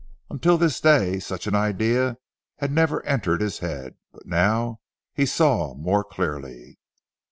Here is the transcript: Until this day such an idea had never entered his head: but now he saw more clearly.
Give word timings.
Until 0.31 0.57
this 0.57 0.81
day 0.81 1.19
such 1.19 1.45
an 1.45 1.53
idea 1.53 2.17
had 2.57 2.71
never 2.71 3.05
entered 3.05 3.39
his 3.39 3.59
head: 3.59 3.97
but 4.11 4.25
now 4.25 4.79
he 5.13 5.27
saw 5.27 5.75
more 5.75 6.03
clearly. 6.03 6.79